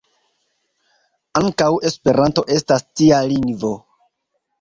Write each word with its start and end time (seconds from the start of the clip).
Ankaŭ 1.41 1.67
Esperanto 1.89 2.45
estas 2.55 2.87
tia 3.01 3.21
lingvo. 3.33 3.71